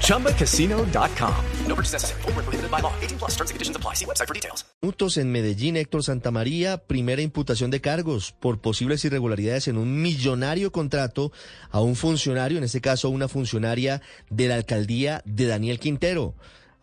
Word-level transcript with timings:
ChumbaCasino.com. 0.00 1.34
No 1.66 1.74
purchase 1.74 1.92
necessary. 1.92 2.22
Full 2.22 2.32
prohibited 2.32 2.70
by 2.70 2.80
law. 2.80 2.92
18 3.00 3.18
plus 3.18 3.32
terms 3.36 3.50
and 3.50 3.56
conditions 3.56 3.76
apply. 3.76 3.94
See 3.94 4.06
website 4.06 4.26
for 4.26 4.34
details. 4.34 4.64
Minutos 4.82 5.16
en 5.16 5.32
Medellín, 5.32 5.76
Héctor 5.76 6.02
Santamaría, 6.04 6.76
primera 6.76 7.22
imputación 7.22 7.70
de 7.70 7.80
cargos 7.80 8.32
por 8.32 8.60
posibles 8.60 9.04
irregularidades 9.04 9.68
en 9.68 9.78
un 9.78 10.02
millonario 10.02 10.72
contrato 10.72 11.32
a 11.70 11.80
un 11.80 11.96
funcionario, 11.96 12.58
en 12.58 12.64
este 12.64 12.82
caso 12.82 13.08
una 13.08 13.28
funcionaria 13.28 14.02
de 14.28 14.48
la 14.48 14.56
alcaldía 14.56 15.22
de 15.24 15.46
Daniel 15.46 15.78
Quintero. 15.78 16.34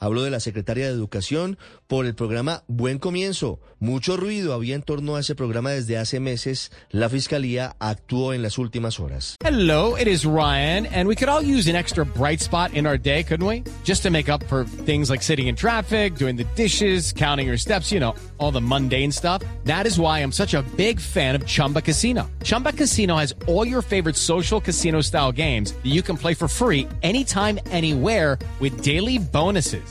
Hablo 0.04 0.24
de 0.24 0.32
la 0.32 0.40
secretaria 0.40 0.88
de 0.88 0.94
Educación 0.94 1.60
por 1.86 2.08
el 2.08 2.16
programa 2.16 2.64
Buen 2.68 2.98
Comienzo. 2.98 3.60
Mucho 3.80 4.18
ruido 4.18 4.56
había 4.56 4.74
en 4.74 4.82
torno 4.82 5.16
a 5.16 5.20
ese 5.20 5.36
programa 5.36 5.70
desde 5.70 6.00
hace 6.00 6.20
meses. 6.20 6.72
La 6.90 7.08
Fiscalía 7.08 7.76
actuó 7.78 8.34
en 8.34 8.42
las 8.42 8.58
últimas 8.58 9.00
horas. 9.00 9.36
Hello, 9.46 9.96
it 9.96 10.08
is 10.08 10.26
Ryan, 10.26 10.88
and 10.88 11.08
we 11.08 11.16
could 11.16 11.30
all 11.30 11.44
use 11.44 11.70
an 11.70 11.76
extra 11.76 12.04
bright 12.04 12.42
spot 12.42 12.74
in 12.74 12.88
our 12.88 12.98
day, 12.98 13.24
couldn't 13.24 13.46
we? 13.46 13.64
Just 13.84 14.02
to 14.02 14.10
make 14.10 14.28
up 14.28 14.44
for 14.46 14.66
things 14.88 15.12
like 15.12 15.22
sitting 15.22 15.46
in 15.46 15.56
traffic, 15.56 16.16
doing 16.16 16.36
the 16.36 16.48
dishes, 16.56 17.14
counting 17.14 17.46
your 17.46 17.58
steps, 17.58 17.92
you 17.92 18.00
know, 18.00 18.16
all 18.40 18.50
the 18.50 18.60
mundane 18.60 19.12
stuff. 19.12 19.44
That 19.66 19.86
is 19.86 20.00
why 20.00 20.24
I'm 20.24 20.32
such 20.32 20.56
a 20.56 20.64
big 20.78 21.00
fan 21.00 21.36
of 21.36 21.46
Chumba 21.46 21.80
Casino. 21.80 22.28
Chumba 22.44 22.74
Casino 22.74 23.18
has 23.18 23.36
all 23.46 23.68
your 23.68 23.84
favorite 23.84 24.16
social 24.16 24.60
casino 24.60 25.02
style 25.02 25.32
games 25.32 25.74
that 25.74 25.92
you 25.92 26.02
can 26.02 26.18
play 26.18 26.34
for 26.34 26.48
free 26.48 26.88
anytime, 27.04 27.60
anywhere 27.70 28.40
with 28.60 28.82
daily 28.82 29.20
bonuses. 29.20 29.91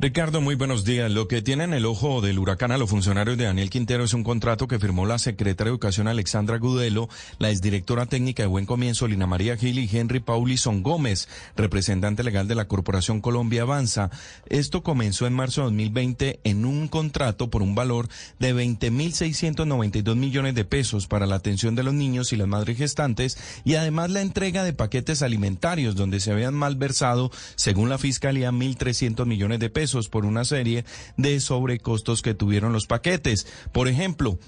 Ricardo, 0.00 0.40
muy 0.40 0.56
buenos 0.56 0.84
días. 0.84 1.08
Lo 1.08 1.28
que 1.28 1.40
tienen 1.40 1.72
el 1.72 1.86
ojo 1.86 2.20
del 2.20 2.40
huracán 2.40 2.72
a 2.72 2.78
los 2.78 2.90
funcionarios 2.90 3.38
de 3.38 3.44
Daniel 3.44 3.70
Quintero 3.70 4.02
es 4.02 4.12
un 4.12 4.24
contrato 4.24 4.66
que 4.66 4.80
firmó 4.80 5.06
la 5.06 5.20
secretaria 5.20 5.70
de 5.70 5.74
Educación 5.74 6.08
Alexandra 6.08 6.58
Gudelo, 6.58 7.08
la 7.38 7.50
exdirectora 7.50 8.06
técnica 8.06 8.42
de 8.42 8.48
Buen 8.48 8.66
Comienzo 8.66 9.06
Lina 9.06 9.28
María 9.28 9.56
Gil 9.56 9.78
y 9.78 9.88
Henry 9.90 10.18
Paulison 10.18 10.82
Gómez, 10.82 11.28
representante 11.56 12.24
legal 12.24 12.48
de 12.48 12.56
la 12.56 12.66
Corporación 12.66 13.20
Colombia 13.20 13.62
Avanza. 13.62 14.10
Esto 14.46 14.82
comenzó 14.82 15.28
en 15.28 15.32
marzo 15.32 15.60
de 15.60 15.66
2020 15.66 16.40
en 16.42 16.64
un 16.64 16.88
contrato 16.88 17.48
por 17.48 17.62
un 17.62 17.76
valor 17.76 18.08
de 18.40 18.52
20.692 18.52 20.16
millones 20.16 20.56
de 20.56 20.64
pesos 20.64 21.06
para 21.06 21.26
la 21.26 21.36
atención 21.36 21.76
de 21.76 21.84
los 21.84 21.94
niños 21.94 22.32
y 22.32 22.36
las 22.36 22.48
madres 22.48 22.78
gestantes 22.78 23.38
y 23.64 23.76
además 23.76 24.10
la 24.10 24.22
entrega 24.22 24.64
de 24.64 24.72
paquetes 24.72 25.22
alimentarios 25.22 25.94
donde 25.94 26.18
se 26.18 26.32
habían 26.32 26.54
malversado, 26.54 27.30
según 27.54 27.88
la 27.90 27.98
Fiscalía, 27.98 28.50
1.300 28.50 29.24
millones 29.24 29.60
de 29.60 29.70
pesos 29.70 29.83
por 30.10 30.24
una 30.24 30.44
serie 30.44 30.84
de 31.16 31.40
sobrecostos 31.40 32.22
que 32.22 32.34
tuvieron 32.34 32.72
los 32.72 32.86
paquetes. 32.86 33.46
Por 33.72 33.88
ejemplo, 33.88 34.38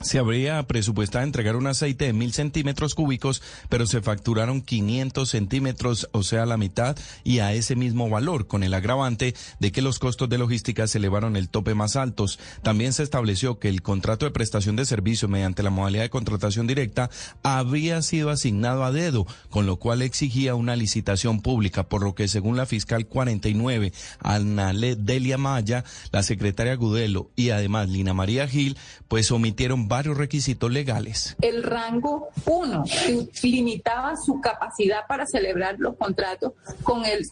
se 0.00 0.18
habría 0.18 0.62
presupuestado 0.64 1.24
entregar 1.24 1.56
un 1.56 1.66
aceite 1.66 2.06
de 2.06 2.12
mil 2.12 2.32
centímetros 2.32 2.94
cúbicos, 2.94 3.42
pero 3.68 3.86
se 3.86 4.02
facturaron 4.02 4.60
500 4.60 5.28
centímetros, 5.28 6.08
o 6.12 6.22
sea, 6.22 6.46
la 6.46 6.56
mitad, 6.56 6.96
y 7.22 7.38
a 7.38 7.52
ese 7.52 7.76
mismo 7.76 8.08
valor, 8.08 8.46
con 8.46 8.62
el 8.62 8.74
agravante 8.74 9.34
de 9.60 9.72
que 9.72 9.82
los 9.82 9.98
costos 9.98 10.28
de 10.28 10.38
logística 10.38 10.86
se 10.86 10.98
elevaron 10.98 11.36
el 11.36 11.48
tope 11.48 11.74
más 11.74 11.96
altos. 11.96 12.38
También 12.62 12.92
se 12.92 13.02
estableció 13.02 13.58
que 13.58 13.68
el 13.68 13.82
contrato 13.82 14.26
de 14.26 14.32
prestación 14.32 14.76
de 14.76 14.84
servicio 14.84 15.28
mediante 15.28 15.62
la 15.62 15.70
modalidad 15.70 16.02
de 16.02 16.10
contratación 16.10 16.66
directa 16.66 17.10
habría 17.42 18.02
sido 18.02 18.30
asignado 18.30 18.84
a 18.84 18.92
dedo, 18.92 19.26
con 19.50 19.66
lo 19.66 19.76
cual 19.76 20.02
exigía 20.02 20.54
una 20.54 20.76
licitación 20.76 21.40
pública, 21.40 21.88
por 21.88 22.02
lo 22.02 22.14
que 22.14 22.28
según 22.28 22.56
la 22.56 22.66
fiscal 22.66 23.06
49, 23.06 23.92
Annale 24.20 24.96
Delia 24.96 25.38
Maya, 25.38 25.84
la 26.12 26.22
secretaria 26.22 26.74
Gudelo 26.76 27.30
y 27.36 27.50
además 27.50 27.88
Lina 27.88 28.14
María 28.14 28.46
Gil, 28.48 28.76
pues 29.08 29.30
omitieron 29.30 29.83
varios 29.88 30.16
requisitos 30.16 30.70
legales. 30.70 31.36
El 31.40 31.62
rango 31.62 32.28
1 32.46 32.84
limitaba 33.42 34.16
su 34.16 34.40
capacidad 34.40 35.06
para 35.06 35.26
celebrar 35.26 35.76
los 35.78 35.96
contratos 35.96 36.52
con 36.82 37.04
el 37.04 37.26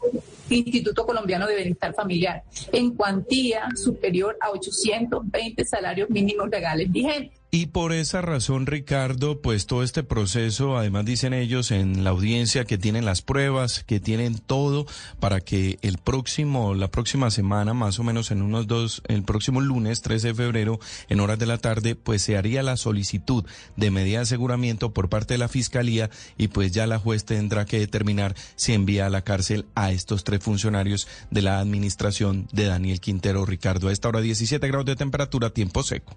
Instituto 0.48 1.06
Colombiano 1.06 1.46
de 1.46 1.56
Bienestar 1.56 1.94
Familiar 1.94 2.42
en 2.72 2.94
cuantía 2.94 3.68
superior 3.74 4.36
a 4.40 4.50
820 4.50 5.64
salarios 5.64 6.10
mínimos 6.10 6.48
legales 6.48 6.90
vigentes. 6.90 7.41
Y 7.54 7.66
por 7.66 7.92
esa 7.92 8.22
razón, 8.22 8.64
Ricardo, 8.64 9.42
pues 9.42 9.66
todo 9.66 9.82
este 9.82 10.02
proceso, 10.02 10.78
además 10.78 11.04
dicen 11.04 11.34
ellos 11.34 11.70
en 11.70 12.02
la 12.02 12.08
audiencia 12.08 12.64
que 12.64 12.78
tienen 12.78 13.04
las 13.04 13.20
pruebas, 13.20 13.84
que 13.84 14.00
tienen 14.00 14.38
todo 14.38 14.86
para 15.20 15.42
que 15.42 15.78
el 15.82 15.98
próximo, 15.98 16.72
la 16.72 16.90
próxima 16.90 17.30
semana, 17.30 17.74
más 17.74 17.98
o 17.98 18.04
menos 18.04 18.30
en 18.30 18.40
unos 18.40 18.66
dos, 18.68 19.02
el 19.06 19.22
próximo 19.22 19.60
lunes 19.60 20.00
13 20.00 20.28
de 20.28 20.34
febrero, 20.34 20.80
en 21.10 21.20
horas 21.20 21.38
de 21.38 21.44
la 21.44 21.58
tarde, 21.58 21.94
pues 21.94 22.22
se 22.22 22.38
haría 22.38 22.62
la 22.62 22.78
solicitud 22.78 23.44
de 23.76 23.90
medida 23.90 24.16
de 24.16 24.22
aseguramiento 24.22 24.94
por 24.94 25.10
parte 25.10 25.34
de 25.34 25.38
la 25.38 25.48
fiscalía 25.48 26.08
y 26.38 26.48
pues 26.48 26.72
ya 26.72 26.86
la 26.86 26.98
juez 26.98 27.26
tendrá 27.26 27.66
que 27.66 27.78
determinar 27.78 28.34
si 28.56 28.72
envía 28.72 29.04
a 29.04 29.10
la 29.10 29.24
cárcel 29.24 29.66
a 29.74 29.92
estos 29.92 30.24
tres 30.24 30.42
funcionarios 30.42 31.06
de 31.30 31.42
la 31.42 31.58
administración 31.58 32.48
de 32.50 32.64
Daniel 32.64 33.00
Quintero. 33.00 33.44
Ricardo, 33.44 33.88
a 33.88 33.92
esta 33.92 34.08
hora 34.08 34.22
17 34.22 34.66
grados 34.68 34.86
de 34.86 34.96
temperatura, 34.96 35.50
tiempo 35.50 35.82
seco. 35.82 36.16